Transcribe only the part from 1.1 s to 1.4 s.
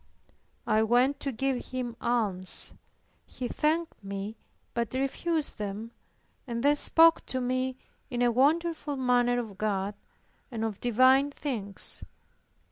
to